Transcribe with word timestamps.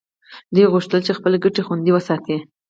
دوی 0.53 0.65
غوښتل 0.73 0.99
چې 1.07 1.11
خپلې 1.17 1.37
ګټې 1.43 1.61
خوندي 1.67 1.91
وساتي 1.93 2.37